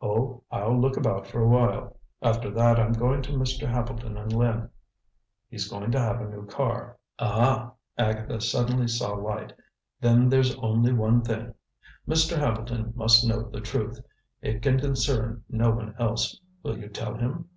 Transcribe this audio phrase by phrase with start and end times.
[0.00, 1.96] "Oh, I'll look about for a while.
[2.20, 3.68] After that I'm going to Mr.
[3.68, 4.68] Hambleton in Lynn.
[5.48, 9.52] He's going to have a new car." "Ah!" Agatha suddenly saw light.
[10.00, 11.54] "Then there's only one thing.
[12.08, 12.36] Mr.
[12.36, 14.00] Hambleton must know the truth.
[14.42, 16.40] It can concern no one else.
[16.64, 17.48] Will you tell him?"